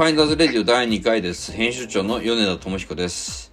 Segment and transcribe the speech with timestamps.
[0.00, 1.52] ファインダーズレディオ第2回です。
[1.52, 3.52] 編集長の米田智彦です。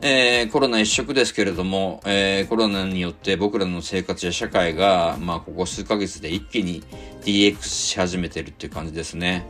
[0.00, 6.82] えー、コロナ一色ですけれども、えー、コロナによって僕らの生活や社会が、まあ、ここ数ヶ月で一気に
[7.26, 9.46] DX し始めてるっていう感じですね。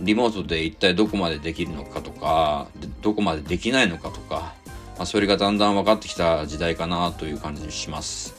[0.00, 2.66] リモートで一体どこまでできるのかとか、
[3.00, 4.54] どこまでできないのかとか、
[4.96, 8.34] まあ、それがだんだん分かってきた時代かなという感じにします。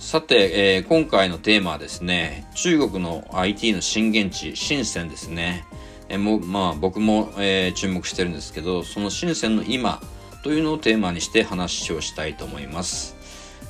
[0.00, 5.64] さて、えー今回のテーマはですね、中国の IT の震源地、深センですね。
[6.08, 10.00] えーもうまあ、僕も、えー注目してるんですけど、その深センの今
[10.42, 13.16] というのをテーマにして話をしたいと思います。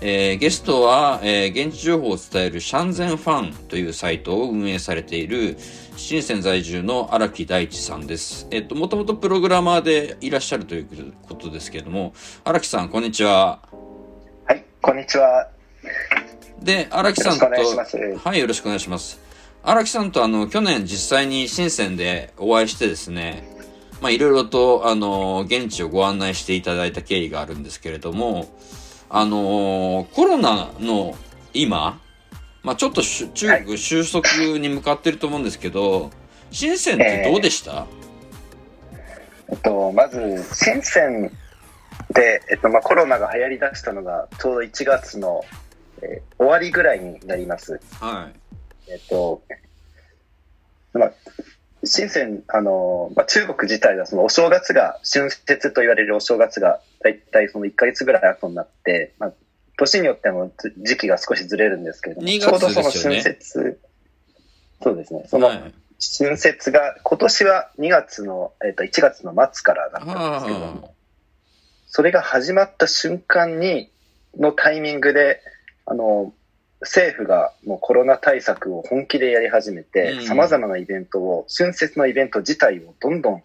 [0.00, 5.56] えーゲストは、えー現地情報を伝えるシャンゼンファンというサイトを運営されている
[5.96, 8.46] 深セン在住の荒木大地さんです。
[8.50, 13.60] えっ、と、もともとプログラマーでいらっしゃるということですけれども、荒木さん、こんにちは。
[14.46, 15.48] はい、こんにちは。
[16.60, 19.23] で、荒木さんと、はい、よろしくお願いします。
[19.66, 23.48] 荒木さんとあの、去年実際に深センでお会いしてですね、
[24.02, 28.46] まあ、いろいろと、あの、現地をご案内していただいた経緯があるんですけれども、
[29.08, 31.16] あの、コロナの
[31.54, 31.98] 今、
[32.62, 36.10] まあ、ちょっと中国収束に向かってると思うんですけど、
[36.50, 37.86] 深センってどうでした、
[39.48, 41.30] えっと、まず、深セン
[42.12, 45.42] で、えっと、まあ、コロナが流行り出したのが、ちょうど1月の、
[46.02, 47.80] えー終わりぐらいになります。
[47.98, 48.44] はい。
[48.88, 49.42] えっと、
[50.92, 51.12] まあ、
[51.84, 59.32] 深セン、あの、まあ、中国自体はそのお正月が、春節と言われるお正月が、だいたいその1ヶ月ぐらい後になって、まあ、
[59.76, 63.80] 年によってもず時期が少しずれるんですけれども、2ちょうどその春節、
[64.82, 65.74] そうですね、その、はい。
[66.18, 70.94] 春節が、今年は2月の、えっと1月の末からだったんですけどはも、
[71.86, 73.90] それが始まった瞬間に、
[74.38, 75.40] のタイミングで、
[75.86, 76.32] あの、
[76.84, 83.42] 政府がもうコロナ対策を本気でやり始めうてん、様々なイベントを、春節のイベント自体をどんどん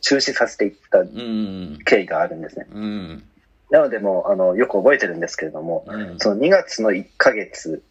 [0.00, 1.78] 中止させていったうん。
[1.84, 2.66] 経緯があるんですね。
[2.72, 3.22] うん。
[3.70, 6.18] なのでもう、あの、よく覚えてるんですけれども、うん。
[6.18, 7.82] その2月の1ヶ月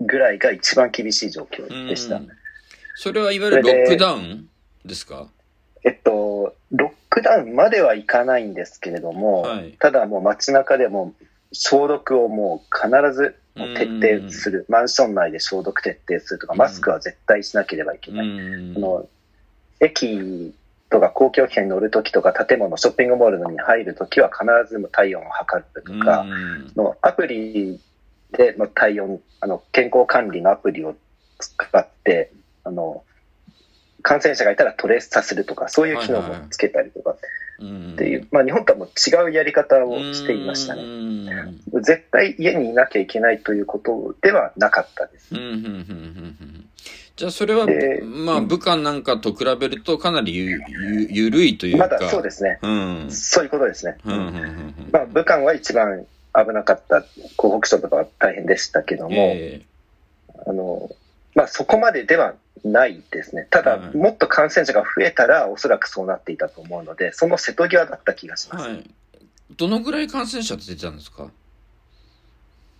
[0.00, 2.16] ぐらいが一番厳しい状況でした。
[2.16, 2.28] うん
[2.94, 4.48] それはいわゆるロックダウン
[4.84, 5.26] ですか？
[5.82, 11.14] えっと、ロックダウンまではいかないんですけれども、はいただもう街中でも
[11.52, 16.58] 消毒をもう必ず徹底する、マンション内で消毒徹底するとか、うん。
[16.58, 18.26] マスクは絶対しなければいけうない。
[18.26, 19.08] の
[19.80, 20.54] 駅
[20.88, 26.72] とか公共機関に乗るときとか、建物、ショッピングモールに入るときは必ず体温を測るとか、うん。
[26.76, 27.80] のアプリ
[28.32, 30.96] での体温、あの健康管理のアプリを
[31.38, 32.32] 使って、
[32.64, 33.04] あの
[34.02, 37.10] 感染者がいたらトレースさせるとか、そういう機能もつけたりとか。
[37.10, 37.16] うん
[37.94, 40.82] っていう、まあ日本とはもう違うやり方をしていましたね。
[40.82, 41.54] ね。
[41.80, 45.34] 絶対家にいなきゃいけないということではなかったです
[47.14, 51.84] じゃあそれは、でまあ武漢なんかと比べるとかなりゆゆゆるいというか。
[51.84, 52.58] まだそうですね。
[52.62, 53.06] うん。
[53.10, 53.96] そういうことですね。
[54.90, 57.04] まあ武漢は一番危なかった、
[57.36, 59.62] 湖北省とかは大変でしたけども、え
[60.46, 60.90] あの、
[61.34, 62.34] まあそこまででは
[62.64, 63.46] ないですね。
[63.50, 68.68] ただ、はいもっと感染者が増えたら、おそらくそうなっていたと思うので、その瀬戸際だった気がします。
[68.68, 68.90] えはい。
[69.56, 71.30] どのぐらい感染者って出てたんですか？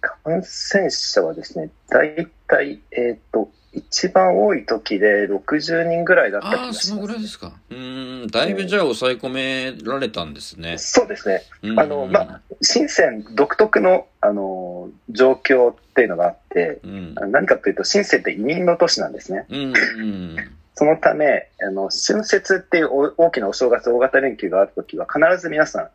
[0.01, 7.09] 感染者はですね、大体、えっ、と、一番多い時で60人ぐらいだった気ああ、がしそのます。
[7.09, 7.53] ぐらいですか。
[7.71, 8.27] うん。
[8.31, 10.77] だいぶじゃあ抑え込められたんですね。
[10.79, 11.43] そうですね。
[11.63, 17.15] うんあの、まあ、深セン独特の、あの、状況っていうのがあって、うん。
[17.31, 19.47] 何かというと、深センって移民の都市なんですね。
[19.49, 19.59] うん。
[19.73, 20.37] うん。
[20.75, 25.89] そのため、あの、春節っていうお大きなお正月、大型連休があるときは、必ず皆さん、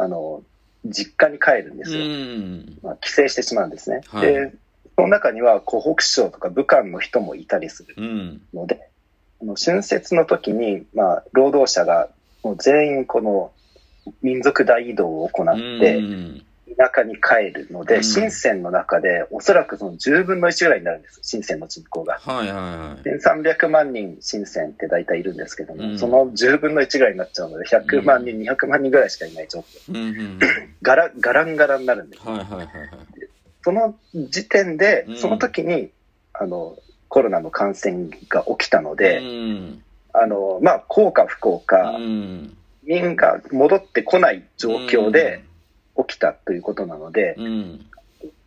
[0.00, 0.42] あの、
[0.84, 2.04] 実家に帰るんですよ。
[2.04, 2.78] うん。
[2.82, 4.00] まあ、帰省してしまうんですね。
[4.06, 4.52] はいで、
[4.96, 8.40] その中には湖北省とか武漢の人もいたりするうん。
[8.54, 8.88] ので、
[9.42, 12.08] あの春節の時に、まあ、労働者が
[12.42, 13.52] もう全員この
[14.22, 16.42] 民族大移動を行うって、ん。
[16.76, 22.18] 田舎に帰るので、うん深センの中で、おそらくその10分の1ぐらいになるんです、深センの人口が。
[22.20, 23.18] はいはいはい。
[23.18, 29.64] 1300万人深センって大体いるんですけども、うんその10分の1ぐらいになっちゃうので、100万人、200万人ぐらいしかいない状況。
[29.90, 30.38] うんうん。
[30.82, 32.28] ガラガランガランになるんです。
[32.28, 32.66] はいはいはいはい。
[33.66, 35.90] その時点でうん、その時に、
[36.32, 36.78] あの、
[37.08, 39.82] コロナの感染が起きたのうで、ん。
[40.12, 42.56] あの、まあ、幸か不幸か、うん。
[42.84, 45.42] 民が戻ってこない状況で
[45.96, 47.86] 起きたということなので、うん。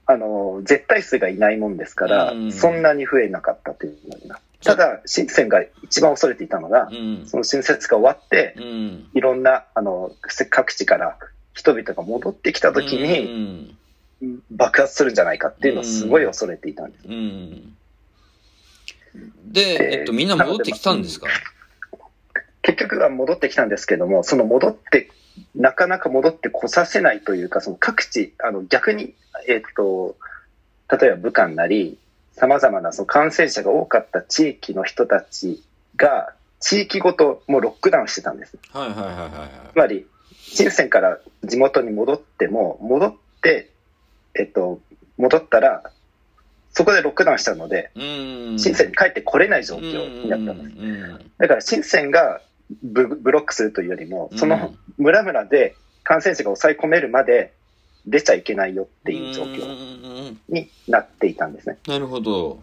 [0.05, 4.41] あの、絶対数がいないもんですからうん、そんなに増えなかったというのになる。
[4.63, 7.25] ただ、新鮮が一番恐れていたのがう、ん。
[7.25, 9.09] その春節が終わって、うん。
[9.13, 10.13] いろんな、あの、
[10.49, 11.17] 各地から
[11.53, 13.78] 人々が戻ってきた時に、に、
[14.51, 17.07] 爆発するんじゃないかっていうのをすごい恐れていたんです。
[17.07, 17.75] うん。
[19.45, 21.27] で、えっと、みんな戻ってきたんですか？
[22.61, 25.09] 結局は戻ってきたんですけども、その戻って、
[25.55, 29.15] なかなか戻ってこさせないというか、その各地、あの逆に、
[29.47, 30.17] えっと、
[30.91, 31.97] 例えば武漢なり、
[32.33, 35.63] 様々なその感染者が多かった地域の人たち
[35.95, 38.57] が、地域ごともうロックダウンしてたんです。
[38.73, 39.49] はいはいはいはいはい。
[39.73, 43.71] つまり、深センから地元に戻っても、戻って、
[44.35, 44.79] えっと、
[45.17, 45.83] 戻ったら、
[46.71, 48.59] そこでロックダウンしたので、うん。
[48.59, 50.79] 深センに帰ってこれない状況になったんです。
[50.79, 51.31] うん。
[51.37, 52.41] だから深センが
[52.83, 57.53] ブブロックするというよりも、その村々で感染者が抑え込めるまで
[58.05, 60.37] 出ちゃいけないよっていう状況況。
[60.47, 61.77] になっていたんですね。
[61.87, 62.59] なるほど。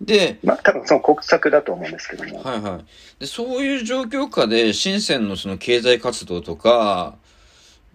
[0.00, 2.42] で、まあ多分その国策だと思うんですけども。
[2.42, 3.20] はいはい。
[3.20, 7.21] で、そういう状況下で、深センのその経済活動とか、ええ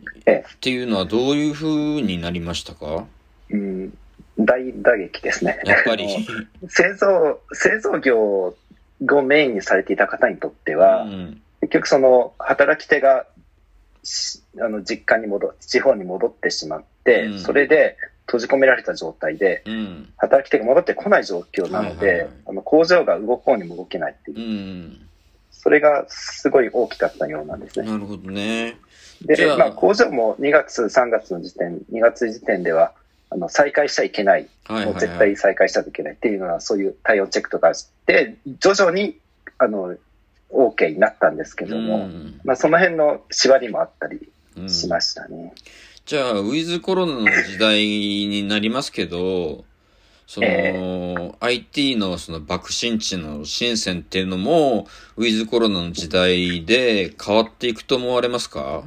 [0.03, 3.05] っていうのはどういうふうになりましたか？
[3.49, 3.97] うん、
[4.37, 5.59] 大打撃ですね。
[5.65, 6.07] やっぱり。
[6.67, 8.55] 製造、製造業を
[9.23, 11.41] メインにされていた方にとっては、うん。
[11.61, 13.25] 結局その働き手が
[14.03, 20.09] しあの実家に戻地方に戻ってしまって、うんそれで閉じ込められた状態でうん。
[20.17, 25.07] 働き手が戻ってこない状況なので、はいはいはいあの工場が動こうにも動けないっていうう、ん。
[25.51, 27.89] それがすごい大きかったようなんですね。
[27.89, 28.77] なるほどね。
[29.21, 32.93] でまあ、工場も2月、3月の時点、2月時点では、
[33.29, 35.17] あの再開しちゃいけない、もう絶はい。
[35.17, 39.17] 対再開しちゃいけないっていうのは、そういう対応チェックとかして、徐々に
[39.57, 39.95] あの
[40.51, 42.39] OK になったんですけども、うん。
[42.43, 44.69] まあ、その辺の縛りもあったりうん。
[44.69, 45.53] しましたね。
[46.05, 49.65] じゃあ、ウィズコロナの時代になりますけど、
[50.25, 54.87] その、え IT のその爆心地の深センっていうのも、
[55.17, 58.83] ウィズコロナの時代で変わっていくと思われますか？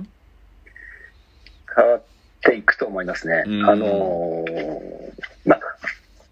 [1.74, 2.02] 変わっ
[2.42, 3.44] ていくと思いますね。
[3.46, 5.10] うんあのー
[5.44, 5.60] まあ、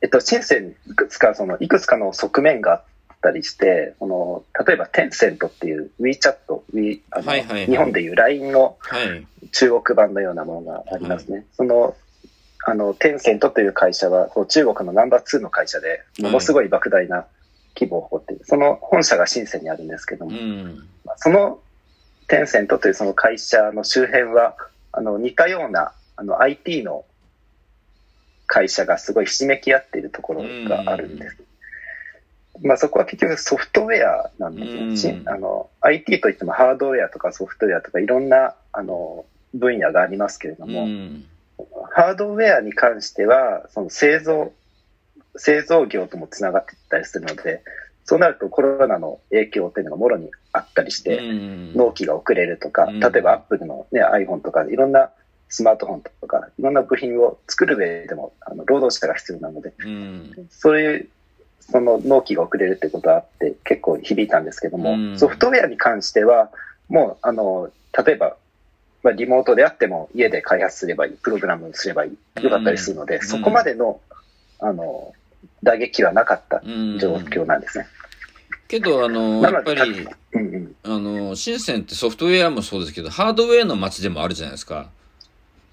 [0.01, 2.83] えっと、深セン、いくつか、その、いくつかの側面があっ
[3.21, 6.35] たりして、この、例えば、テンセントっていう WeChat、
[6.73, 9.27] We あのはいはいはい日本でいう LINE のはい。
[9.53, 11.47] 中国版のようなものがありますね。
[11.55, 11.97] その、
[12.65, 17.27] あの、テンセントという会社は、こう中国のナンバー2の会社で、ものすごい莫大な
[17.75, 18.45] 規模を誇っている。
[18.45, 20.89] その本社が深センにあるんですけどうも、ん。
[21.17, 21.61] その
[22.27, 24.57] テンセントというその会社の周辺は、
[24.99, 27.05] あの、似たような、あの、IT の
[28.49, 31.37] 会社がすごいひしめき合っているところがあるんです。
[32.61, 34.83] まあそこは結局ソフトウェアなんですね。
[34.83, 39.25] うんしあの、IT といってもハードウェアとかソフトウェアとかいろんな、あの、
[39.55, 41.25] 分野がありますけれどうも、ん。
[41.93, 44.53] ハードウェアに関しては、その製造、
[45.37, 47.63] 製造業ともつながっていったりするので、
[48.05, 55.11] そうなるとコロナの影響というのがもろにあったりして、うん納期が遅れるとか、うん例えばアップルの、ね、iPhone とか、いろんな
[55.49, 60.49] スマートフォンとか、いろんな部品を作る上でも、あの労働者が必要なので、うん。
[60.51, 61.09] そういう、
[61.61, 66.51] その納期が遅れるってことはあって、結構響いたんですけども、うんソフトウェアに関しては、
[66.89, 67.71] もう、あの、
[68.07, 68.37] 例えば、
[69.03, 74.01] まあ、リモートであっても家で開発すればいい、プログラムすればいい、よかったりするので、んそこまでの、
[74.61, 75.13] あの、
[75.63, 76.99] 打撃はなかったうん。
[76.99, 77.87] 状況なんですね。
[78.69, 80.77] けど、あの、やっぱり、うんうん。
[80.85, 84.91] あの、深センってソフトウェアもそうですけど、ハードウェアの街でもあるじゃないですか。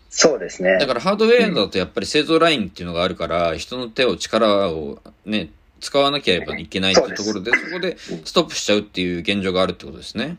[0.10, 0.78] そうですね。
[0.80, 5.50] だからハードウェアだとやっぱり製造ラインっていうのがあるから、人の手を力をね、
[5.82, 10.38] 使わなければいけないっていうところで、そこでストップしちゃうっていう現状があるってことですね。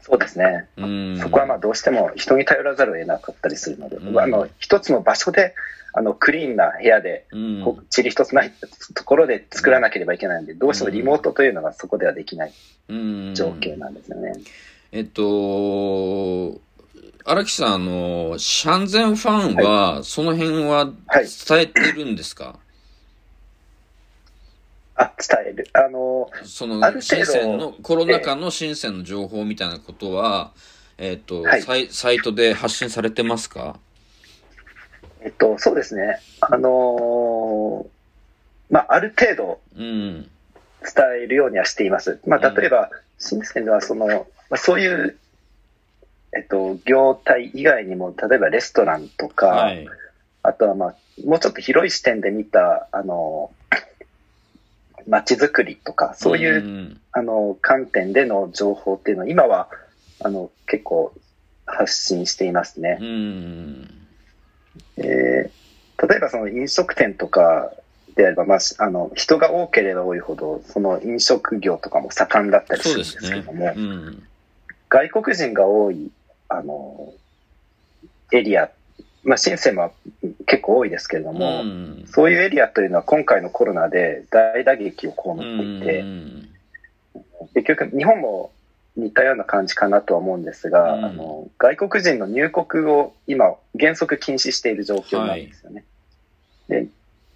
[0.00, 0.66] そうですね。
[0.76, 1.18] うん。
[1.20, 5.54] そこはまあどうしても人に頼らざるを得なかったりするので、うんあの一つの場所で
[5.98, 8.52] あのクリーンな部屋で、うん、こう塵一つない
[8.94, 12.52] ところで作らなければいけないので、どうしてもリモートというのがそこではできない
[12.90, 13.34] うん。
[13.34, 14.34] 状況なんですよね。
[14.92, 16.60] えっと、
[17.24, 21.26] 荒木さん、あの、シャンゼンファンは、その辺ははい。
[21.48, 22.58] 伝えてるんですか、
[24.96, 25.66] あ、伝える。
[25.72, 30.52] あの、そのある、程度深センの、コロナ禍の深センの情報みたいなことは、
[30.98, 31.62] えっと、はい。
[31.62, 33.80] サイ、サイトで発信されてますか？
[35.20, 36.20] えっと、そうですね。
[36.40, 37.96] あのー
[38.70, 40.28] まあ、ある程度うん。
[40.82, 42.20] 伝えるようにはしています。
[42.26, 45.16] まあ、例えば、深センではその、まあ、そういう、
[46.36, 49.88] えっと、業態以外にも、例えばレストランとか、はい。
[50.42, 50.94] あとはまあ、
[51.24, 53.50] もうちょっと広い視点で見た、あの、
[55.08, 59.68] 街づくりとか、そういう、んあの、観点での情報っていうのは、今は、
[60.20, 61.12] あの、結構
[61.64, 63.04] 発信していますねう。
[63.04, 64.05] ん。
[64.98, 65.66] えー
[66.08, 67.72] 例えばその飲食店とか
[68.14, 73.72] であれば、まあ、しあの、人が多ければ多いほど、その飲食業とかも盛んだったりするんですけども、。
[73.74, 74.22] うん。
[74.88, 76.10] 外国人が多い、
[76.48, 77.12] あの、
[78.32, 78.70] エリア、
[79.24, 79.90] まあ、深センは
[80.46, 86.48] 結構多いですけれども、うんそういうエリアというのは今回のコロナで大打撃を被うっていて、ん
[87.54, 88.52] 結局、日本も
[88.96, 95.84] 似たような感じかなとは思うんですが、うんあの、外国人の入国を今、原則禁止している状況なんですよね。
[96.68, 96.86] で、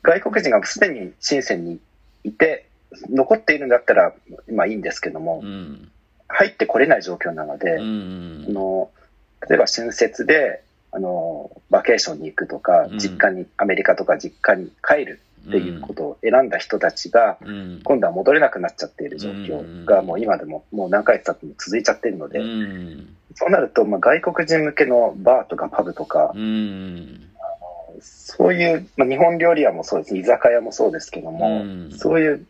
[0.02, 1.78] 外国人がすでに深センに
[2.24, 2.66] いて、
[3.10, 4.12] 残っているんだったら、
[4.50, 5.90] まあいいんですけどもう、ん。
[6.28, 8.52] 入ってこれない状況なので、うんあ。
[8.52, 8.90] の、
[9.48, 10.62] 例えば春節で、
[10.92, 17.80] あの、バケーションに行くとかうん、実家に、アメリカとか実家に帰るっていうことを選んだ人たちが、うん。
[17.82, 23.16] 今度は戻れなくなっちゃっている状況がもう今でももう何ヶ月経っても続いちゃってるので、うん。
[23.34, 27.26] そうなるとまあ外国人向けのバーとかパブとか、うん。
[28.00, 32.46] そういう、まあ、日本料理屋もそうです、居酒屋もそうですけども、うんそういう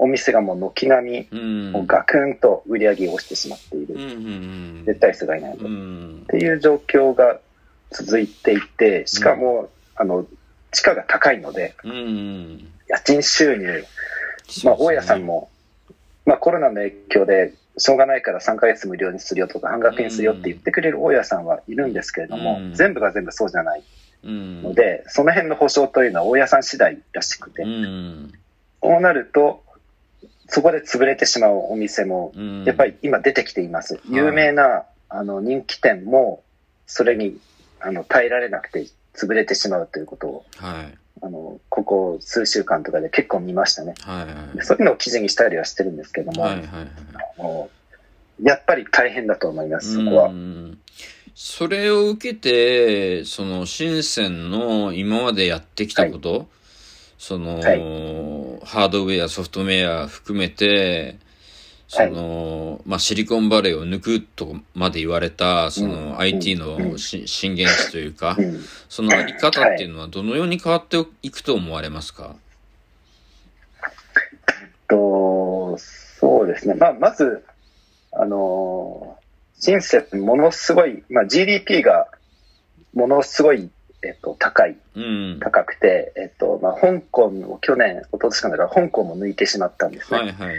[0.00, 1.72] お店がもう軒並み、うん。
[1.72, 3.96] もうガクンと売り上げを落ちてしまっている。
[4.84, 5.64] 絶対数がいないと。
[5.64, 6.24] っうん。
[6.28, 7.40] ていう状況が
[7.90, 10.24] 続いていて、しかも、あの、
[10.70, 12.68] 地価が高いので、うん。
[12.88, 13.84] 家賃収入、
[14.64, 15.50] まあ、大家さんも、
[16.24, 23.82] まあ、コロナの影響で、しょうがないから3ヶ月無料にするよとか、半額にするよって言ってくれる大家さんはいるんですけれども、うん全部が全部そうじゃない
[24.24, 24.62] うん。
[24.62, 28.32] ので、その辺の保証というのは大家さん次第らしくて、うん。
[28.82, 29.62] そうなると、
[30.48, 32.64] そこで潰れてしまうお店も、うん。
[32.64, 34.00] やっぱり今出てきています。
[34.10, 36.42] 有名な、あの、人気店も、
[36.86, 37.38] それに、
[37.80, 38.86] あの、耐えられなくて、
[39.18, 40.98] 潰れてしまうということを、はい。
[41.20, 43.94] あの、ここ数週間とかで結構見ましたね。
[44.00, 44.56] はいはい。
[44.56, 46.66] でそういうのを記事にしたりはしてるんですけども、はいはい
[47.42, 47.68] は
[48.40, 48.44] い。
[48.46, 50.32] やっぱり大変だと思います、そこはう。
[50.32, 50.78] ん
[51.34, 56.48] それを受けて、その、深センの今までやってきたこと、
[57.16, 57.78] その、はい
[58.64, 61.16] ハードウェア、ソフトウェア含めて、
[61.88, 72.36] その、まあ、シリコンバレーを抜くとまで言われた、その、うん IT うのんし震源地というかう、ん、そのあり方っていうのはどのように変わっていくと思われますか？
[74.88, 76.74] と、そうですね。
[76.74, 77.44] まあ、まず、
[78.12, 79.16] あの、
[79.58, 82.08] シンセものすごい、まあ、GDP が
[82.94, 83.70] ものすごい、
[84.02, 85.38] えっと、高い、うん。
[85.40, 90.18] 高くて、えっと、まあ、香港を去年、一昨年かだから、香港も抜いてしまったんですね。
[90.18, 90.56] はいはい。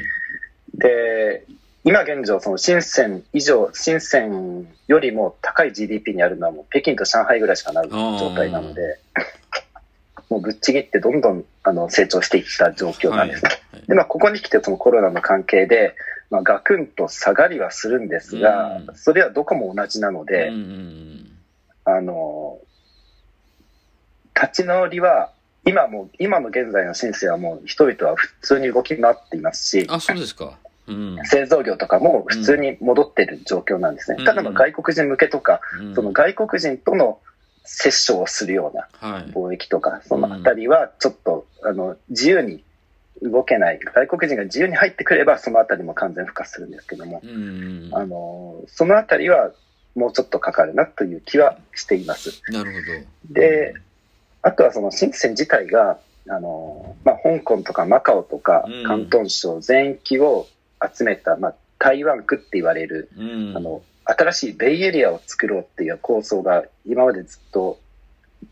[0.76, 1.46] で、
[1.84, 9.00] 今現状、その深セン以上、深センよりも高い GDP にあるのはもう北京と上海ぐらいしかない状態なので、
[10.30, 13.44] もうぶっちぎってどんどんあの成長していった状況なんです。
[13.44, 13.50] ね。
[13.50, 13.60] はい
[13.90, 15.96] で、まあ、ここに来てそのコロナの関係で、
[16.30, 18.96] まあ、ガクンと下がりはするんですが、うん。
[18.96, 20.52] それはどこも同じなので、
[21.86, 22.60] あの、
[24.36, 25.32] 立ち直りは、
[25.66, 30.58] 今も、今の現在の申請はもう人々は普通に動き回っていますしうん、あ、そうですか。
[30.88, 31.18] うん。
[31.26, 34.18] 製造業とかも普通に戻ってる状況なんですね。
[34.20, 37.20] うんただまあ外国人向けとか、うんその外国人との
[37.64, 39.24] 接触をするようなはい。
[39.32, 42.64] 貿易とか、そのあたりはちょっと、あの、自由に
[43.22, 43.80] 動けない。
[43.80, 47.90] 外国人が自由に入ってくれば、そのあたりも完全復活するんですけども、うん。
[47.92, 49.52] あの、そのあたりは
[49.96, 52.42] もうちょっとかかるなという気はしています。
[52.52, 53.34] なるほど。
[53.34, 53.76] で、
[54.42, 60.48] あとはその深セン自体が、あの、まあ、香港とかマカオとかうん広東省全域を
[60.96, 67.80] 集めた、まあ、台湾区って言われる、うん、あの、新しいベイエリアを作ろうっていう構想が今までずっと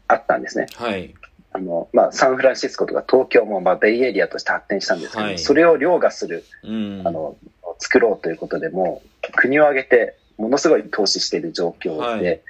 [0.08, 0.68] あったんですね。
[0.76, 1.14] はい。
[1.54, 7.02] あの、まあ、サンフランシスコとか東京も、まあ、ベイエリアとして発展したんですけど、はいそれを凌駕する、うん。
[7.06, 7.36] あの、
[7.80, 12.42] 作ろうということでもう、国を挙げて、ものすごい投資している状況で、はい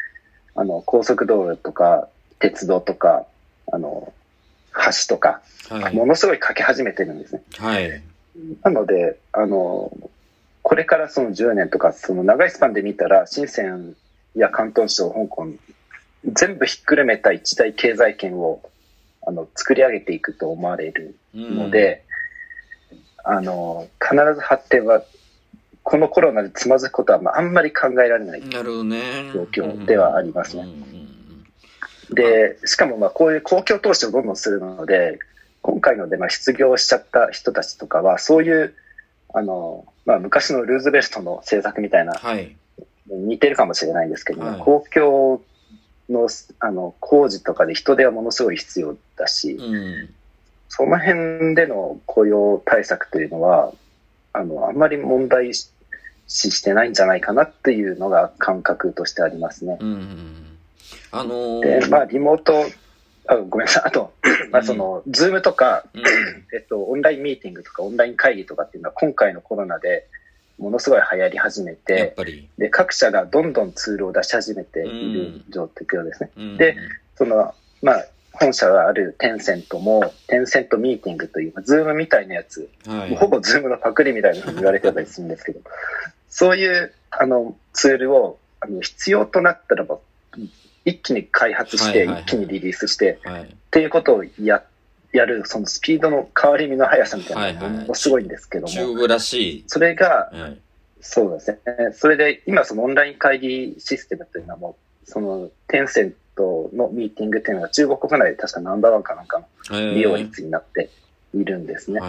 [0.56, 3.26] あの、高速道路とか、鉄道とか、
[3.72, 4.14] あの、
[4.74, 5.96] 橋とか、はい。
[5.96, 7.42] ものすごいかけ始めてるんですね。
[7.58, 8.02] はい。
[8.64, 9.92] なので、あの、
[10.62, 13.96] これからその10年とか、その長いスパンで見たら、深セン
[14.36, 15.48] や広東省、香港、
[16.26, 18.62] 全部ひっくるめた一大経済圏を、
[19.26, 22.04] あの、作り上げていくと思われるので、
[23.24, 25.04] あの、必ず発展は、
[25.84, 28.42] このコロナでつまずくことは、まあ、あんまり考えられない。
[29.34, 31.07] 状況ではありますねうんうん
[32.10, 35.20] で、しかもまあこういう公共投資をどんどんするので、
[35.62, 38.74] 今回のでまあ失業しちゃった人たちとかは、そういう、
[39.34, 42.56] あの、まあ昔のルーズベルトの政策みたいな、はい。
[43.08, 45.42] 似てるかもしれないんですけども、はい公共
[46.10, 50.10] のあの工事とかで人手はものすごい必要だし、うん。
[50.70, 53.74] その辺での雇用対策というのは、
[54.34, 55.72] あの、あんまり問題視
[56.28, 59.78] してないんじゃないかなっていうのが感覚としてありますね。
[59.80, 60.47] うんうん。
[61.12, 62.66] あのー、で、まあ、リモート、
[63.28, 64.14] あごめんなさい、あと、
[64.52, 66.02] まあ、その、ズームとか、うん、
[66.54, 70.08] えっと、オンラインミーティングとか、オンライン会議とかっていうのは、今回のコロナで
[70.58, 72.48] ものすごい流行り始め、やっぱり。
[72.58, 76.32] で、各社がどんどんツールを出し始めている状況ですね。
[76.38, 76.76] うんで、
[77.16, 83.16] その、まあ、本社があるテンセントも、テンセントミーティングという、ズームみたいなやつ、はい。
[83.16, 85.60] ほぼズームのパクリみたいなふうに言われてたりするんですけど、
[86.30, 89.98] そういうあのツールをあの必要となったらば、
[90.88, 93.44] 一気に開発して、一気にリリースして、はい。
[93.44, 94.64] っていうことをや
[95.12, 100.32] やる、そのスピードの変わり身の速さみたいなのものすごいんですけども、中国らしそれが。
[101.02, 101.58] そうですね。
[101.94, 110.90] それで、今そのオンライン会議システムというのはもう、そのテンセントのミーティングっていうのが中国国内で確かナンバーワンかなんかの利用率になって
[111.34, 112.00] いるんですね。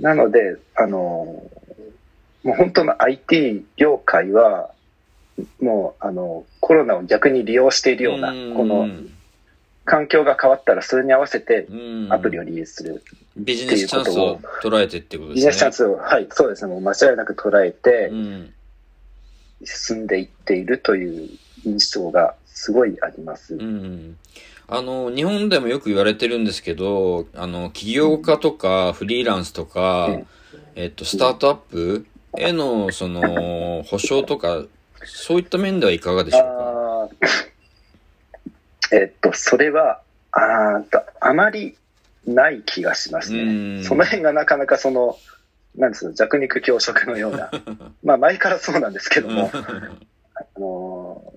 [0.00, 0.98] なので、あの、
[2.42, 4.70] もう本当の IT 業界は、
[5.60, 8.88] もう、あの、コロナを逆に利用しているような、この
[9.84, 11.66] 環境が変わったらそれに合わせて
[12.10, 13.02] アプリをリリースする。
[13.36, 15.34] ビジネスチャンスを捉えてってことですね。
[15.34, 16.72] ビジネスチャンスを、はい、そうですね。
[16.72, 18.52] もう間違いなく捉えてう、ん。
[19.64, 21.28] 進んでいっているという
[21.64, 23.54] 印象がすごいあります。
[23.54, 24.16] うん。
[24.68, 30.26] あの、日本でもよく言われてるんですけど、あの、起業家とかフリーランスとか、うん
[30.76, 32.06] えっと、スタートアップ
[32.38, 34.64] への、その、保証とか、
[35.06, 37.26] そういった面ではいかがでしょうか？
[38.92, 40.00] えっと、それは、
[40.32, 40.82] あ
[41.20, 41.76] あまり
[42.26, 43.78] ない気がしますうん。
[43.78, 43.84] ね。
[43.84, 45.16] その辺がなかなかその、
[45.76, 47.50] なんですか、弱肉強食のような、
[48.04, 51.36] まあ前からそうなんですけども、あのー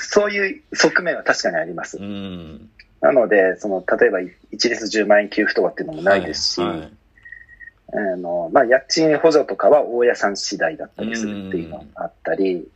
[0.00, 1.98] そういう側面は確かにあります。
[1.98, 2.00] う。
[2.00, 2.70] ん。
[3.00, 4.20] なので、その、例えば
[4.52, 6.92] 一律10万円給付とかっていうのもないですし、はいはい。
[8.12, 12.68] あの、まあ、家賃補助とかは大家さん次第だったりするっていうのがあったり、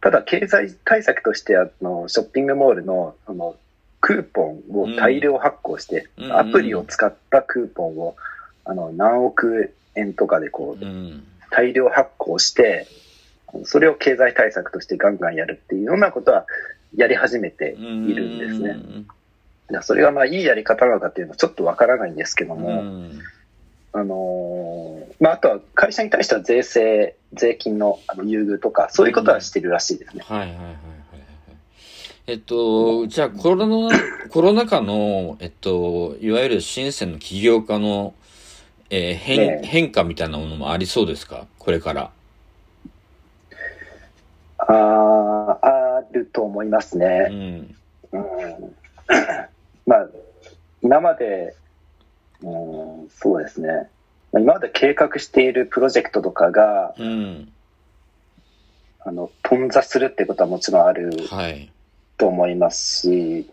[0.00, 3.56] ただ経済対策としてあの、ショッピングモールの、あの、
[4.00, 8.16] クーポンを大量発行して、うんアプリを使ったクーポンを、
[8.64, 11.24] あの、何億円とかでこう、うん。
[11.50, 12.86] 大量発行して、
[13.64, 16.46] それを経済対策としてガンガンやるっていうようなことは
[16.94, 18.76] やり始めているんですね。
[19.70, 22.60] いやそれがまあいいやり方なのかっていうのはちょっとわからないんですけどうん。
[22.60, 23.18] も、うん
[23.92, 30.22] あのーまあ、あとは会社に対しては税制、税金のあの優遇とか、そういうことはしてるらしいですね。
[30.26, 30.76] はいはいはいはいはい。
[32.26, 33.98] えっと、じゃあコロナ、
[34.28, 38.12] コロナ禍の、えっと、いわゆる深センの起業家の、
[38.90, 41.46] えー変、ねえ変化みたいなものもありそうですか？
[41.58, 42.10] これから。
[44.58, 47.06] あーあると思いますうね。
[47.28, 47.74] ん。
[48.12, 48.24] うん、
[49.86, 50.08] まあ、
[50.82, 51.54] 今まで、
[52.42, 53.68] うん、そうですね。
[54.32, 57.52] まあ今まで計画しているプロジェクトとかが、うん。
[59.00, 61.70] あの、頓挫するってことはもちろんあるはい。
[62.16, 63.48] と思いますし、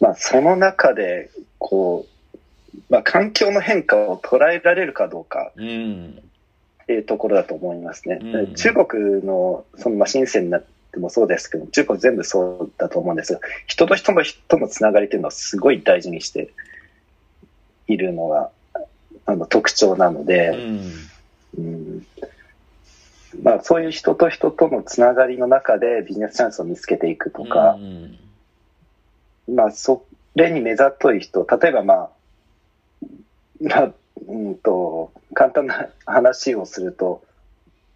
[0.00, 6.22] まあ、その中で、こう、まあ、環境の変化を捉えられるかどうかうん。
[6.82, 8.18] っていうところだと思いますね。
[8.22, 10.60] うん中国の、その、まあ、深セな
[10.98, 16.50] もそうですけど、中国全部そうだと思うんですが、人と人の人のつながりっていうのはすごい大事にして
[17.86, 18.50] いるのが、
[19.26, 20.92] あの、特徴なのうで、ん。
[21.58, 22.06] うん
[23.42, 27.76] まあ、そういう人と人とのつながりの中でビジネスチャンスを見つけていくとか
[29.48, 29.54] う、ん。
[29.54, 30.04] まあ、そ
[30.36, 32.10] れに目ざとい人、例えばまあ、
[33.60, 33.92] まあ、
[34.26, 37.22] うんと、簡単な話をすると、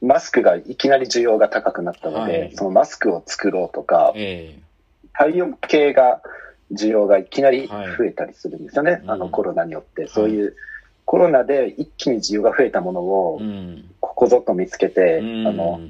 [0.00, 2.52] マスクがいきなり需要が高くなったので、はい。
[2.54, 4.58] そのマスクを作ろうとか、え
[5.12, 6.22] 体温計が
[6.72, 9.10] 需要がいきなり増えたりするんですよね、うん。
[9.10, 10.06] あのコロナによって。
[10.06, 10.56] そういう、
[11.04, 13.90] コロナで一気に需要が増えたものえをう、ん。
[14.00, 15.46] ここぞと見つけて、うん。
[15.48, 15.80] あの、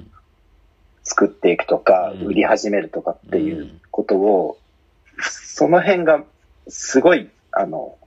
[1.02, 2.26] 作っていくとか、うん。
[2.26, 4.58] 売り始めるとかっていうことを、
[5.20, 6.24] その辺が
[6.68, 7.98] すごい、あの、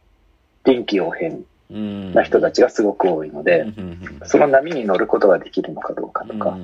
[0.63, 1.45] 臨機応変うん。
[1.71, 6.57] な人たちがすごく多いので、うんその波に乗ることができるのかどうかとか、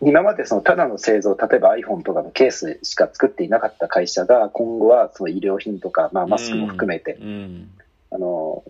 [0.00, 7.70] 今までそのただの製造、例えば iPhone とかのケースしか作っていなかった会社が、今後はその医療品とか、まあマスクも含めて、うん。
[8.10, 8.64] あの、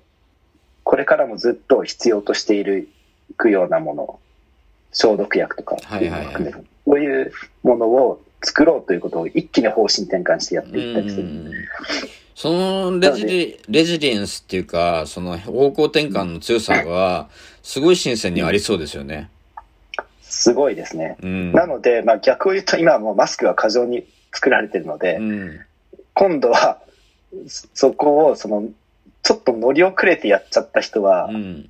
[0.84, 2.88] これからもずっと必要としている、
[3.36, 4.20] くようなもの、
[4.92, 11.52] 消毒薬とかっていうのを含める、こういうものを作ろうということを一気に方針転換してやっていったりする。
[12.34, 17.28] うんそのレジリ、レジリエンスっていうか、その方向転換の強さが、
[17.62, 19.30] すごい新鮮にありそうですよね。
[20.20, 21.16] すごいですね。
[21.22, 21.52] うん。
[21.52, 25.60] なので、まあ逆を言うと今はもうマスクが過剰に作られているので、うん。
[26.12, 26.80] 今度は
[27.46, 28.68] そそこをその、
[29.22, 31.68] ちょっと乗り遅れてやっちゃった人は、うん。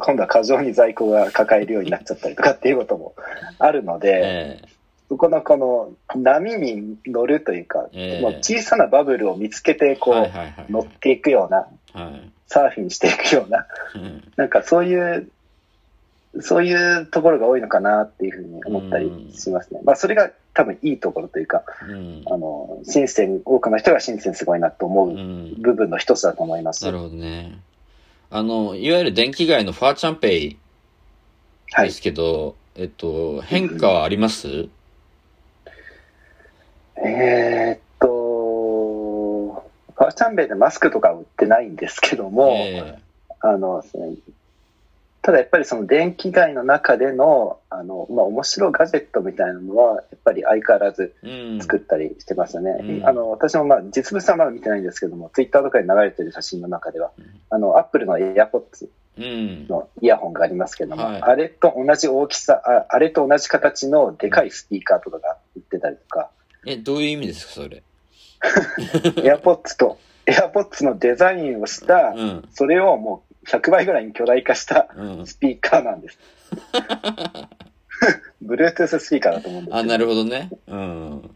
[0.00, 3.14] 今度は過剰に在庫が抱えるようになっちゃったりとかっていうことも
[3.58, 4.73] あるので、ええ
[5.08, 10.66] そこのこの波に乗るというか、ええもう小さなバブルを見つけてこう、はいはいはい。
[10.70, 12.30] 乗っていくような、はい。
[12.46, 15.28] サーフィンしていくような、うんなんかそういう
[16.40, 19.80] そういうところが多いのかなっていうふうに思ったりしますね。
[19.84, 22.22] まあ、それが多分いいところというか、うん。
[22.26, 25.08] あの、深セン、多くの人が深センすごいなと思う。
[25.10, 26.84] うん部分の一つだと思います。
[26.84, 27.56] なるほどね。
[28.30, 30.58] あの、いわゆる電気街のファーチャンペイ
[31.70, 31.86] はい。
[31.86, 34.68] ですけど、えっと、変化はあります、
[36.96, 42.98] えーっと、ファーチャンベイでマスクとか売ってないんですけども、え
[43.40, 43.84] あの
[45.24, 51.14] ただやっぱりその電気街の中での、あの、まあ、面白いガジェットみたいなのは、やっぱり相変わらず。
[51.62, 52.76] 作ったりしてますよね。
[52.78, 57.10] うんあの、私もまあ、実物はまだ見てないんですけども、ツイッターとかに流れてる写真の中では、
[57.48, 59.66] あの、アップルの AirPods うん。
[59.68, 65.73] のイヤホンがありますけども、はいあれと同じ大きさあ、あれと同じ形のでかいスピーカーとかが売って
[66.66, 67.82] え、どういう意味ですか、それ？
[69.22, 72.48] AirPods と、AirPods のデザインをした、うん。
[72.52, 75.26] それをもう100倍ぐらいに巨大化したうん。
[75.26, 76.18] スピーカーなんです。
[78.44, 80.50] Bluetooth スピーカーだと思うんですあ、けどなるほどね。
[80.66, 81.30] うん。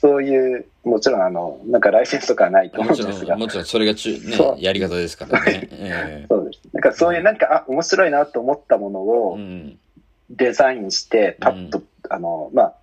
[0.00, 5.68] そういう、もちろんあの、なんかライセンスとかはないと思うんですが、もちろんそれがちゅ、そうね、やり方ですからね。
[5.70, 6.60] えそうです。
[6.72, 9.78] なんかそういうなんか、あ、面白いなと思ったものえをうん。
[10.30, 12.74] デザインして、パッと、あの、まあ、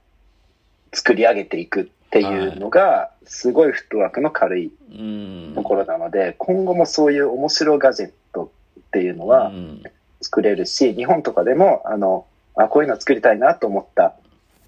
[0.93, 5.51] 作り上げていくっていうのが、すごいフットワークの軽いうん。
[5.55, 9.83] ところなので、今後もそういう面白いガジェットっていうのはうん
[10.21, 12.25] 作れるし、日本とかでも、あの、
[12.55, 14.15] あ、こういうの作りたいなと思った、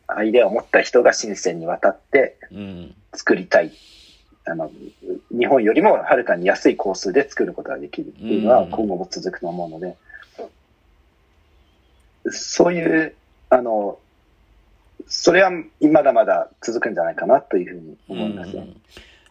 [0.08, 2.96] アイデアを持った人が深センに渡ってうん。
[3.14, 3.72] 作りたい。
[4.46, 4.72] あの、
[5.30, 9.98] 日本よりもはるかに安いコースで作ることができるっていうのはうん今後も続くと思うので、
[12.30, 13.16] そういう、
[13.50, 14.00] あの、
[15.08, 15.52] それは
[15.92, 18.60] まだまだ続くんじゃないかなというふうに思いますね。
[18.60, 18.82] うん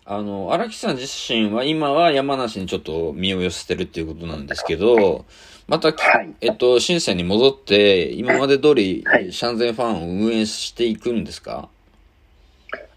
[0.06, 5.24] あの、荒木さん自身は今は山梨にちょっと身を寄せてるっていうことなんですけど、
[5.68, 6.34] また、はい。
[6.40, 11.68] えっと、深センに戻って、今まで通り、はいシャンゼンファンを運営していくんですか？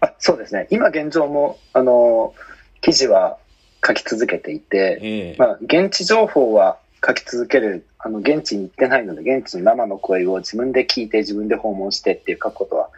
[0.00, 0.66] あそうですね。
[0.70, 2.34] 今現状も、あの、
[2.80, 3.38] 記事は
[3.86, 12.90] 書き続けていて、ええまあ、現地情報は書き続ける、あの、現地に行ってないので、現地の生の声を自分で聞いて、自分で訪問してっていう書くことは、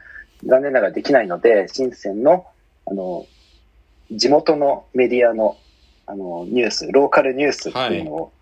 [0.44, 2.46] 残念ながらできないので、深センの、
[2.86, 3.26] あの、
[4.10, 5.56] 地元のメディアの、
[6.06, 8.32] あの、ニュース、ローカルニュースっていうのを、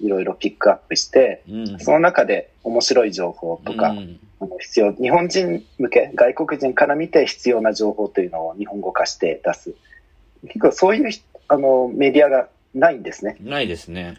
[0.00, 1.78] いろいろピックアップして、うん。
[1.80, 9.74] その中で面白い情報とか、うんあの必要、日本人向け、外国人から見て必要な情報というのを日本語化して出す。
[10.46, 13.36] 結構そういうひあのメディアがないんですね。
[13.40, 14.16] ないですね。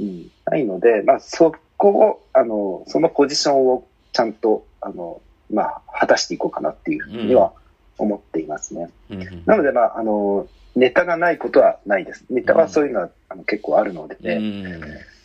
[0.00, 7.52] うん、ないので、まあ、そこを、あの、そのポジションをちゃんと、あの、まあ、果たしていこうかなっていうふうには
[7.98, 8.90] 思っていますね。
[9.10, 9.22] うん。
[9.22, 12.24] うんなので、まあ、あの、ネタがないことはないです。
[12.30, 14.66] ネタはそういうのは、あの結構あるので、うん。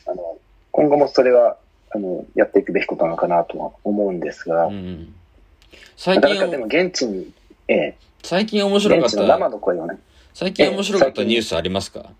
[0.07, 0.37] あの、
[0.71, 1.57] 今後もそれは、
[1.91, 5.13] あの、やっていくべきことなのかなとは思うんですが、うん。
[5.97, 7.31] 最近で、も現地に、
[7.67, 9.97] ええ、最近面白かっ現地の生た、の声をね、
[10.33, 12.11] 最近面白かったニュースありますか？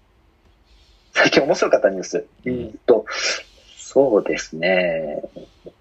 [1.19, 2.25] 最近面白かったニュース。
[2.45, 3.05] ううんんと、
[3.77, 5.21] そうですね。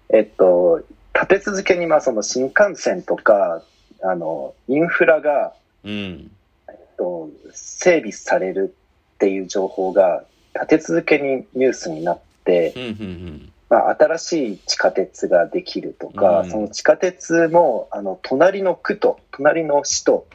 [0.09, 0.83] えっと、
[1.15, 3.63] 立て続けに、まあ、その新幹線とか、
[4.03, 5.53] あの、インフラが、
[5.85, 6.31] うん。
[6.67, 8.75] えっと、整備される
[9.15, 10.25] っていう情報が、
[10.55, 20.27] 立て続けにニュースになって、うん、うん、まあ、新しい地下鉄ができるとか、うんその地下鉄も、あの、隣の区と、隣の市と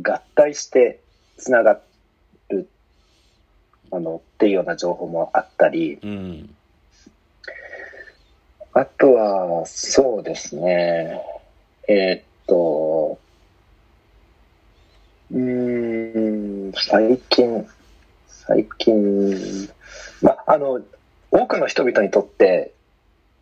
[0.00, 1.00] 合体して
[1.36, 1.80] つながる、
[3.90, 6.54] あの、っていうような情報もあったり、うん。
[8.72, 11.20] あとは、そうですね、
[11.88, 13.18] えーっと、
[15.32, 17.66] うん、最近、
[18.26, 19.68] 最近、
[20.22, 20.80] まあ、あの、
[21.30, 22.72] 多くの人々にとって、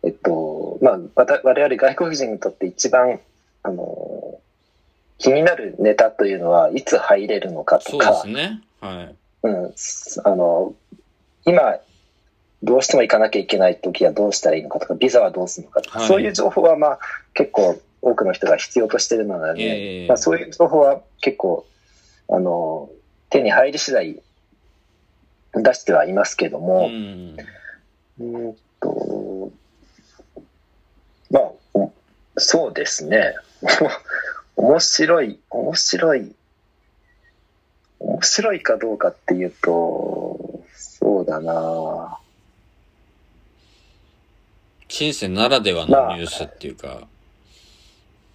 [0.03, 3.19] えっと、まあ、わた我々外国人にとって一番、
[3.63, 4.39] あの、
[5.17, 8.61] 気になるネタというのは、いつ入れるのかとかそうで、すね。
[8.81, 9.15] はい。
[9.43, 10.73] うん、すあの、
[11.45, 11.77] 今、
[12.63, 16.99] どうしても行かなきゃいけない時はどうしたらいいのかとか、ビザはどうするのかとか、はいそういう情報はまあ
[17.33, 21.65] 結構多くの人が必要としているので、ええまあ、そういう情報は結構、
[22.29, 22.89] あの、
[23.29, 24.21] 手に入り次第
[25.53, 27.37] 出してはいますけどうも、ん。
[28.19, 29.51] うーんと、
[31.29, 31.91] まあ、お
[32.37, 33.35] そうですね。
[34.55, 36.35] 面白い、面白い、
[37.99, 42.19] 面白いかどうかっていうと、そうだな
[44.87, 47.07] 深センならではのニュースっていうか、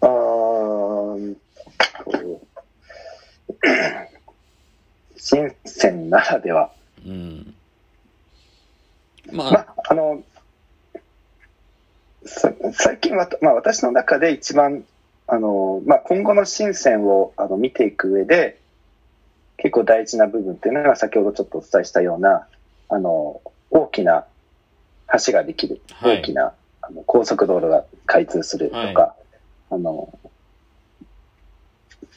[0.01, 1.40] あーんと、
[5.16, 6.70] 深センならでは。
[7.07, 7.55] うん。
[9.33, 10.22] ままあ、あ、あの、
[12.25, 14.85] さ最近は、まあ、私の中で一番、
[15.27, 18.59] あの、まあ、今後の深センをあの見ていく上で、
[19.62, 22.48] 結構大事な部分っていうのが先ほどちょっとお伝えしたような、
[22.88, 24.27] あの、大きな
[25.25, 29.14] 橋ができる、はい大きなあの高速道路が開通するとか、は
[29.70, 30.18] あの、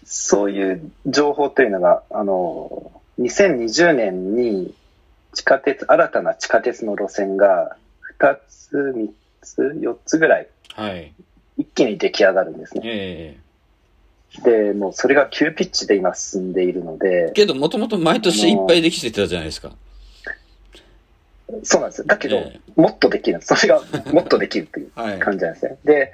[0.05, 4.73] そういう情報というのが、あの、2020年に
[5.35, 7.77] 地下鉄、新たな地下鉄の路線が
[8.19, 9.09] 2つ、3
[9.41, 11.13] つ、4つぐらいはい。
[11.59, 12.81] 一気に出来上がるんですね。
[12.85, 13.37] え
[14.43, 19.71] で、もうそれが急ピッチで今進んでいるのでえ、けど、もともと毎年いっぱいできてたじゃないですか。
[21.63, 22.07] そうなんですよ。
[22.07, 23.39] だけど、えもっとできる。
[23.41, 25.19] それがもっとできるという はい。
[25.19, 25.77] 感じなんですね。
[25.85, 26.11] で、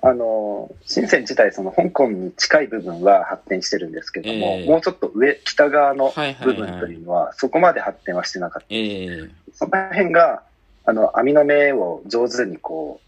[0.00, 8.66] あの、深セン自体、その香港に近い部分は発展してるんですけども、ええもうちょっと上、北側のはいはいはい部分というのは、そこまで発展はしてなかった。
[8.70, 10.42] ええその辺が、
[10.84, 13.00] あの、網の目を上手にこ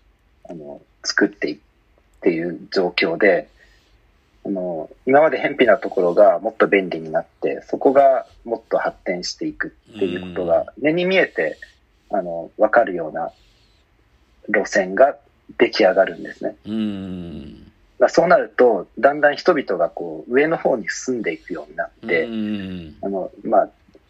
[0.49, 1.59] う、あの、作っていっ
[2.23, 3.49] ていう状況で、
[4.44, 11.59] あの、今まで偏僻なところがもっと便利になって、そこがもっと発展していくっていうことが、目に見えて、
[12.11, 13.33] あの、わかるような
[14.48, 15.16] 路線が
[15.59, 16.57] 出来上がるんですね。
[16.66, 17.72] うーん。
[17.98, 22.24] まあ、そうなると、だんだん人々がこう、上の方に進んでいくようになって。
[23.03, 23.68] あの、まあ、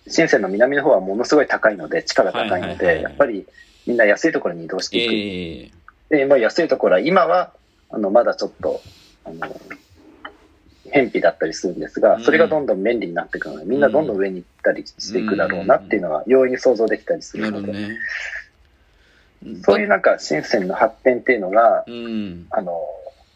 [0.08, 3.46] 深センの南の方はものすごい高いので、地価が高いので、やっぱり
[3.86, 5.12] みんな安いところに移動していく。
[5.12, 7.52] ええで、まあ、安いところは今は、
[7.90, 8.80] あの、まだちょっと、
[9.24, 9.60] あの、
[10.90, 17.98] 偏僻だったりするんですが、うんそれがどんどん便利になっていくので、みんなどんどん上に行ったりしていくだろうなっていうのは容易に想像できたりするので、ね。
[19.62, 22.46] そういうなんか深センの発展っていうのが、うん。
[22.50, 22.80] あの、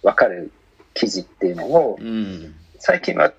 [0.03, 0.51] わかる
[0.93, 2.55] 記事っていうのをう、ん。
[2.79, 3.33] 最近は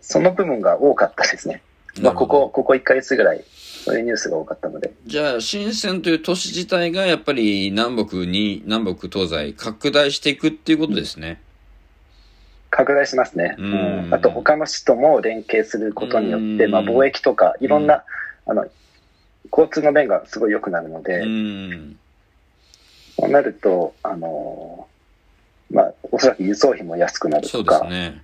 [0.00, 1.62] その部分が多かったですね。
[2.00, 3.44] まあ、ここ、ここ1ヶ月ぐらい、
[3.84, 4.92] そういうニュースが多かったので。
[5.06, 11.40] じゃあ、深センという都市自体がやっぱり南北に、南北東西拡大していくっていうことですね。
[12.70, 13.56] 拡大しますね。
[13.58, 14.04] うん。
[14.04, 14.14] うん。
[14.14, 16.70] あと他の市とも連携することによって、うん。
[16.70, 18.04] まあ貿易とかいろんな、
[18.46, 18.66] あの、
[19.50, 21.98] 交通の便がすごい良くなるので、うん。
[23.18, 28.22] そうなると、あのーまあ、おそらく輸送費も安くなるとか、ね。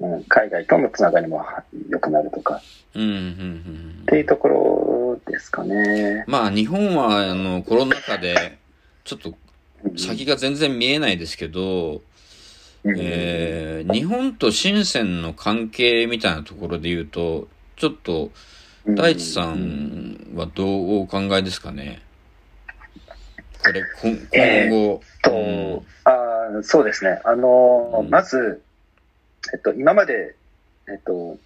[0.00, 2.60] うん、海外とのつながりもは良くなるとか、
[2.94, 3.98] うん、うん、うん。
[4.02, 6.24] っていうところですかね。
[6.26, 8.58] まあ、日本は、あの、コロナ禍で、
[9.04, 9.34] ちょっと
[9.84, 9.96] うん。
[9.96, 12.00] 先が全然見えないですけど、うん
[12.86, 18.30] えー日本と深センの関係みたいなところで言うと、ちょっと、
[18.86, 22.00] 大地さんはどうお考えですかね？
[23.62, 25.00] これ、今後。
[25.22, 27.20] と、うんあーそうですね。
[27.24, 28.62] あのーうんまず、
[29.52, 30.34] えっと、今まで、
[30.88, 31.38] えっと、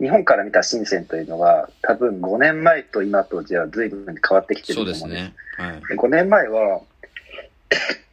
[0.00, 5.22] 日本から見た深センというのは、多分5年前と今とじゃあ随分変わってきてるそうと思うんです。
[5.24, 5.68] ですね。
[5.68, 5.80] はい。
[5.88, 6.80] で5年前は、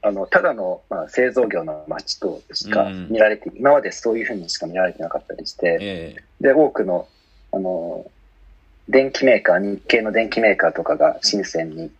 [0.03, 3.07] あの、ただの、まあ、製造業の街としかうん。
[3.09, 7.07] 見られて、今までそういうふうにしか見られてなかったりして、えで、多くの、
[7.53, 8.05] あの、
[8.89, 11.91] 電機メーカー、日系の電機メーカーとかが深センに、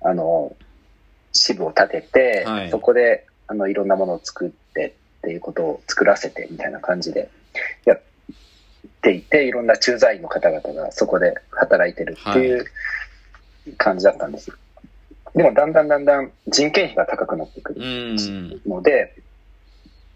[0.00, 0.56] あの、
[1.32, 2.70] 支部を立てて、はい。
[2.70, 7.30] そこで、あの、いろんなものを作ってっていうことを作らせてみたいな感じで
[7.84, 8.00] やっ
[9.02, 12.66] ていて、いろんな駐在員の方々がそこで働いてるっていう
[13.78, 14.50] 感じだったんです。
[15.34, 18.60] でも、だんだんだんだん人件費が高くなってくるん。
[18.66, 19.14] ので、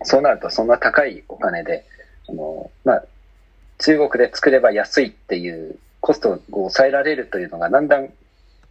[0.03, 1.85] そうなるとそんな高いお金で、
[2.29, 3.05] あの、まあ、
[3.79, 8.09] 中国で作れば安いっていうコストを抑えられるというのがだんだん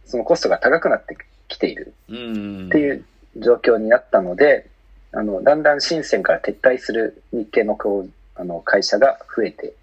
[0.04, 1.16] そのコストが高くなって
[1.48, 2.66] きているうん。
[2.66, 3.04] っていう
[3.36, 4.68] 状況になったので、
[5.12, 9.74] あの、だんだん深センから撤退する日系のこうあの会社が増えて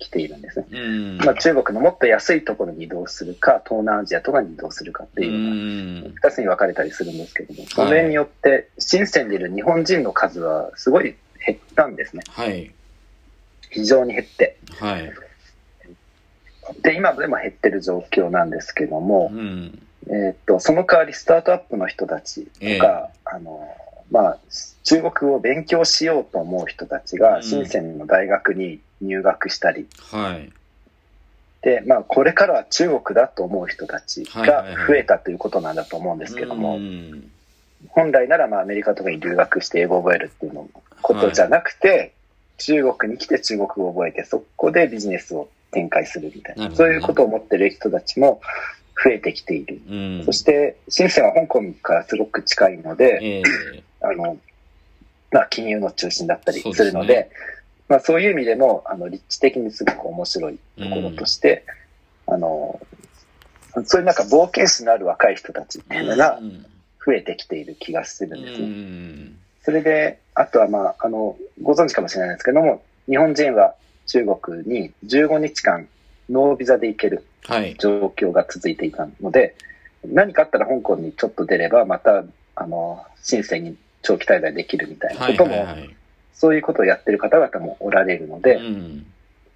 [0.00, 0.66] きているんですね。
[0.72, 1.18] うん。
[1.18, 5.54] まあ、中国のもっと安いところに移動するか、東南アジアとかに移動するかっていうのがう
[6.10, 6.14] ん。
[6.14, 11.14] 二つに分かれたりするんですけども、それによって、深センでいる日本人の数はすごい
[11.46, 12.22] 減ったんですね。
[12.28, 12.72] はい。
[13.70, 14.56] 非常に減って。
[14.78, 15.12] はい。
[16.82, 19.82] で、今でも減ってる状況なんですけどもう、ん。
[20.08, 23.68] えーっと、その代わりスタートアップの人たちとか、あの、
[24.10, 24.38] まあ、
[24.82, 30.52] 中国語を勉強しようと思う人たちうんが、深センの大学に入学したり、はい。
[31.62, 34.86] で、まあ、これからは中国だと思う人たちがはいはいはい。
[34.88, 37.30] 増えたということなんだと思うんですけども、うん。
[37.88, 40.68] 本来ならまあアメリカとかに留学して英語を覚えるっていうの
[41.02, 42.14] ことじゃなくて、
[42.58, 48.40] 中国に来て中国語を覚えて、そこでビジネスを展開するみたいな、そういうことを思ってる人たちも
[49.02, 49.80] 増えてきている。
[49.88, 50.22] うん。
[50.24, 53.42] そして、深センは香港からすごく近いので、ええ。
[54.02, 54.36] あの、
[55.30, 57.30] まあ、金融の中心だったりするので、
[57.90, 61.64] まあ、そういう意味でも、あの、立地的にすごく面白いところとして、
[62.26, 62.80] あの、
[63.84, 66.64] そういうなんか冒険心のある若い人たちっていうのが、うん
[67.04, 68.66] 増えてきている気がするうんですね。
[68.68, 69.38] ん。
[69.62, 73.74] それで、あとはまあ、あの、ご存知かもしれないですけども、日本人は
[74.06, 75.88] 中国に15日間
[76.28, 77.74] ノービザで行けるはい。
[77.78, 79.56] 状況が続いていたので、
[80.04, 82.22] 何かあったら香港にちょっと出れば、また、
[82.54, 85.96] あの、深センに長期滞在できるみたいなはいことも、はいはい。
[86.40, 89.06] そういうことをやってる方々もおられるので、うん。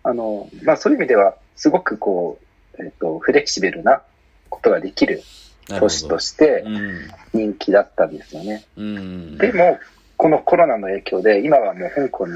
[0.03, 2.39] あの、まあそういう意味では、すごくこ
[2.79, 4.03] う、えっ、と、フレキシブルな
[4.51, 5.23] ことができる
[5.67, 6.19] 都市と。
[6.19, 7.09] してうん。
[7.33, 8.67] 人気だったんですよね。
[8.77, 9.39] うん。
[9.39, 9.79] でも、
[10.19, 12.27] このコロナの影響で、今はもう香港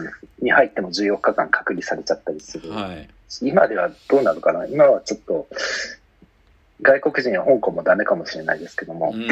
[0.41, 2.71] に入っても14日間隔離されちゃったりする。
[2.71, 3.07] はい。
[3.43, 4.65] 今ではどうなのかな？
[4.67, 5.47] 今はちょっと、
[6.81, 9.29] 外国人は香港もダメかもしれないですけども、うん。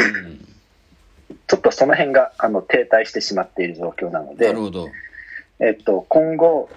[1.46, 4.88] ちょっとその辺があの停滞してしまっている状況なのでなる、ほど。
[5.58, 6.68] えっと、今後、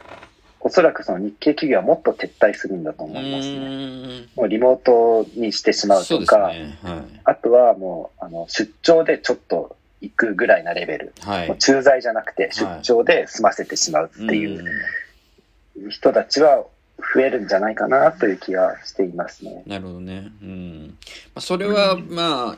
[0.62, 4.20] おそらくその日系企業はもっと撤退するんだとう思いますね。
[4.20, 4.30] ん。
[4.36, 6.78] もうリモートにしてしまうとか、ね。
[6.84, 11.22] はあとはもうあの出張でちょっと行くぐらいなレベル、い。
[11.22, 11.58] はい。
[11.60, 16.66] 駐在じゃなくて出張で済ませてしまうっていう人たちは
[17.14, 19.64] 増えるんじゃないかなという気がしていますね。
[19.66, 20.30] なるほどね。
[20.42, 20.98] うん。
[21.34, 22.58] まあ、それは、ま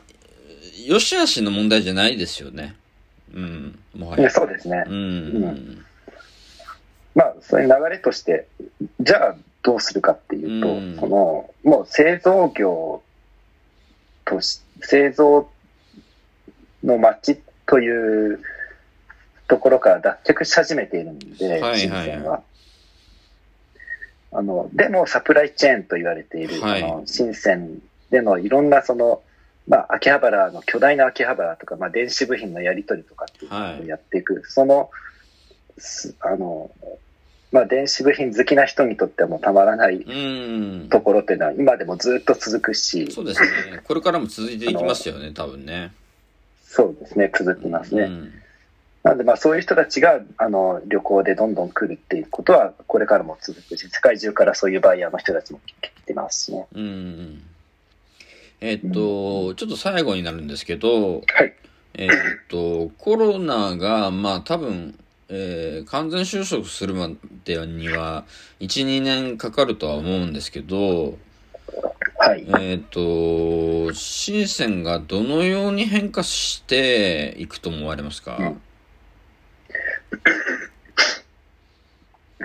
[0.86, 2.74] よしあしの問題じゃないですよね。
[3.34, 3.78] うん。
[3.94, 4.30] もはねや。
[4.30, 4.84] そうですね。
[4.86, 4.94] うん。
[4.94, 4.98] う
[5.50, 5.84] ん
[7.14, 8.46] まあ、そういう流れとして、
[9.00, 11.06] じゃあどうするかっていうと、うんこ
[11.64, 13.02] の、もう製造業
[14.24, 15.50] とし、製造
[16.82, 18.40] の街という
[19.46, 22.42] ところから脱却し始めているんで、はい深センは。
[24.32, 27.80] あの、でもサプライチェーンと言われている、はいあの、深セン
[28.10, 29.20] でのいろんなその、
[29.68, 34.90] まあ、秋葉原の巨大な秋葉原とか、まあ、電子部品のやり取りとかっていうのをやっていく、その、
[35.78, 36.70] すあの、
[37.52, 40.88] まあ、電子部品好きな人にとってはもうたまらないうん。
[40.88, 43.48] ところっていうのは今でもずっと続くし、そうですね。
[43.84, 45.92] これからも続いていきますよね、多分ね。
[46.64, 48.02] そうですね、続きますね。
[48.04, 48.32] うん。
[49.02, 56.66] なので、まあ、そういう人たちが、あの、旅行でどんどん来るっていうことは、これからも続くし、世界中からそういうバイヤーの人たちも来てますしね。
[56.74, 57.42] うん。
[58.64, 61.52] えっと、ちょっと最後になるんですけど、はい。
[61.94, 62.10] えっ
[62.48, 64.96] と、コロナが、まあ多分、
[65.28, 67.10] えー完全収束するま
[67.44, 68.24] でには、
[68.60, 71.18] 1、2年かかるとは思うんですけど、
[72.18, 72.46] はい。
[72.60, 78.60] えっ、と、深センがどのように変化していくと思われますか、うん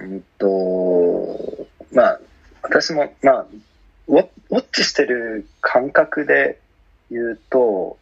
[0.13, 2.19] うんと、まあ、
[2.63, 3.45] 私も、まあ、
[4.08, 6.60] ウォッチしてる感覚で
[7.12, 7.98] 言うと、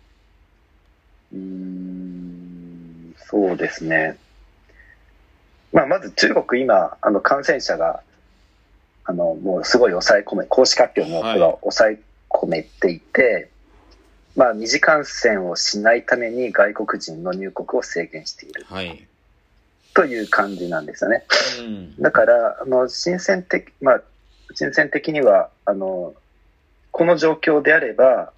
[1.33, 4.17] うーん、そうですね。
[5.73, 8.01] まあ、まず中国今、あの、感染者が、
[9.03, 13.49] あの、もうすごい抑え込め、公式発表のはいが抑え込めていて、
[14.35, 19.07] まあ、二次感染をしないために外国人の入国を制限しているはい。
[19.93, 21.23] という感じなんですよね。
[21.59, 21.95] うん。
[22.01, 24.01] だから、あの、新鮮的、まあ、
[24.55, 26.15] 新鮮的には、あの、
[26.91, 28.31] この状況であれば、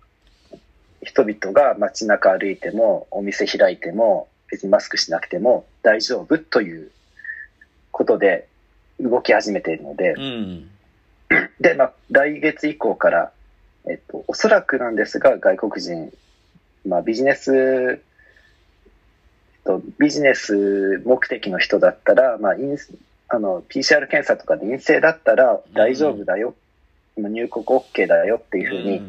[1.03, 6.91] 人々が街中歩いても、お店開いても、別にマスクしなくても大丈夫という
[7.91, 8.47] ことで
[8.99, 10.69] 動き始めているのでう、ん。
[11.59, 13.31] で、まあ、来月以降から、
[13.89, 16.11] えっと、おそらくなんですが、外国人、
[16.85, 17.99] まあ、ビジネス、えっ
[19.65, 22.77] と、ビジネス目的の人だったら、まあ、陰
[23.29, 26.55] あの、PCR 検査とかで陰性だったら大丈夫だよ、
[27.17, 29.01] 入国 OK だよっていうふうに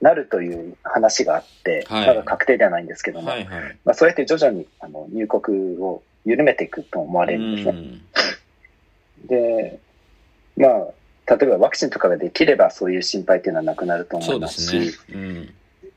[0.00, 3.78] なるという話があって、はいまだ確定ではないんですけども、はいはい。
[3.84, 7.78] まあ、そうやって徐々にあの入国を緩めていくと思われるんですね。
[7.78, 8.02] うん
[9.26, 9.78] で、
[10.56, 15.14] まあ、例えばワクチンとかができればそういう心配っていうのはなくなると思そいうますですし、ね。
[15.14, 15.54] うん。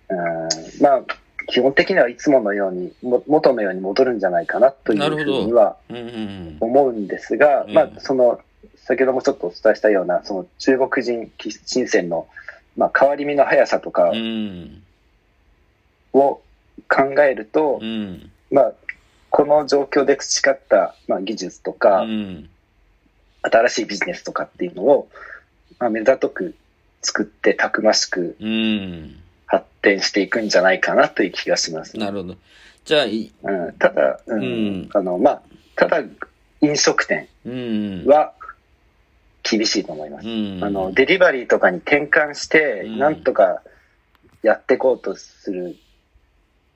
[0.10, 0.50] うん
[0.82, 1.04] まあ、
[1.48, 8.40] 基本的にはいつものように、も元のように戻るんじゃないかなというふうにはうんうん思うんですが、うんまあ、その、
[8.78, 11.32] 先ほどもちょっとお伝えしたような、その中国人
[11.66, 12.28] 新鮮の、
[12.76, 14.18] まあ、変わり身の速さとかうん。
[14.18, 14.84] うん。
[16.14, 16.42] を
[16.90, 18.32] 考えると、うん。
[18.52, 18.74] まあ、
[19.30, 22.50] この状況で培った、まあ、技術とうか、ん。
[23.42, 25.10] 新しいビジネスとかっていうのを、
[25.80, 26.56] まあ、目ざとく
[27.02, 29.16] 作ってたくましくうん。
[29.84, 31.98] 発展していくんじゃないかなという気がします。
[31.98, 32.36] なるほど。
[32.86, 35.42] じゃあ、いうん、ただ、うんうんあの、まあ、
[35.76, 36.02] ただ、
[36.62, 38.06] 飲食店うん。
[38.06, 38.34] は
[39.44, 40.28] 厳しいと思います。
[40.28, 40.64] うん。
[40.64, 43.62] あの、デリバリーとかに転換して、うんなんとか
[44.42, 45.76] やっていこうとする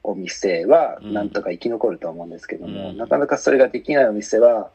[0.03, 4.69] お店は、うんなんとか生き残ると思うんですけども、うんなかなかそれができないお店は、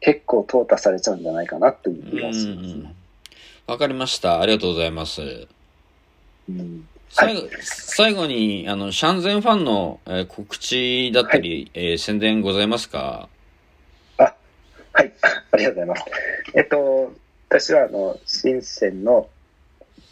[0.00, 2.94] 結構淘汰されちゃうんじゃないかなという気がしますね。
[3.66, 4.40] わかりました。
[4.40, 5.46] ありがとうございます。
[6.48, 13.28] うん最後、最後に、あの、シャンゼンファンの、えー告知だったり、えー宣伝ございますか？
[14.18, 14.34] あ、
[14.92, 15.12] はい。
[15.52, 16.04] ありがとうございます。
[16.54, 17.12] えっと、
[17.48, 19.28] 私は、あの、深センの、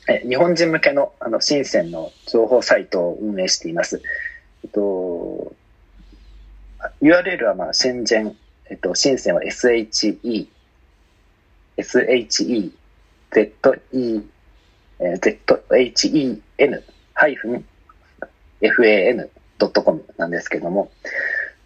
[0.09, 4.03] え、日本人向けの、あの、深センの情報サイトを運営しています。
[4.65, 5.55] えっと、
[7.01, 8.37] URL は、まあ、深ゼン、
[8.71, 10.49] えっと、深センは SHE、
[11.77, 12.71] SHE、
[13.31, 14.23] ZE、
[15.01, 16.41] えー
[18.61, 20.91] zhen-fan.com なんですけども、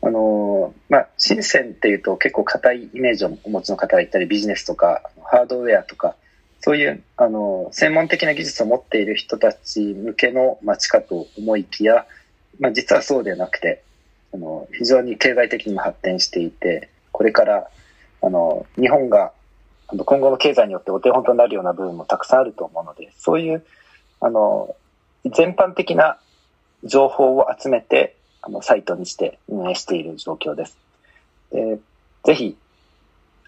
[0.03, 6.17] あのーまあ、深センっていうと結構硬いイメージをお持ちの方がいたり、ビジネスとか、ハードウェアとか、
[6.61, 12.07] そういう、あのー専門的な技術を持っている人たち向けの街かと思いきや、
[12.59, 13.83] まあ、実はそうではなくて、
[14.35, 17.69] あの、非常に経済的にも発展していて、これから、
[18.23, 19.33] あの、日本が、
[19.93, 23.65] あの今後の経済によってお手本となるような部分もたくさんあると思うので、そういう、
[24.21, 24.75] あの、
[25.27, 26.19] 全般的な
[26.83, 30.79] 情報を集めて、あの、サイトにして運営している状況です。
[31.53, 31.79] で
[32.25, 32.57] ぜひ、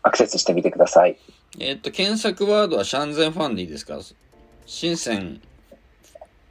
[0.02, 1.16] アクセスしてみてください。
[1.58, 3.98] えーっと、検索ワードはシャンゼンファンでいいですか？
[4.66, 5.40] 深セン、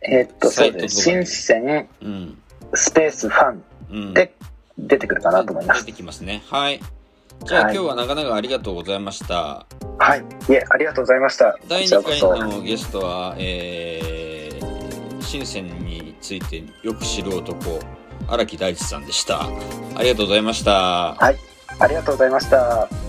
[0.02, 1.02] えーっと、そうです。
[1.04, 2.42] 新鮮うん。
[2.74, 4.14] スペースファンうん。
[4.14, 4.34] で
[4.78, 5.86] 出てくるかなと思います。
[5.86, 6.42] 出てきますね。
[6.48, 6.80] はい。
[7.46, 9.66] じゃあ、はい今日はなかなかありがとうございました。
[10.00, 10.20] はい。
[10.50, 11.58] いえ、ありがとうございました。
[11.68, 12.40] 第2こちらこそ。
[12.40, 17.80] 回のゲストは、えー、深センについてよく知る男、
[18.28, 19.42] 荒木大地さんでした。
[19.96, 21.16] ありがとうございました。
[21.16, 21.38] はい。
[21.80, 23.03] ありがとうございました。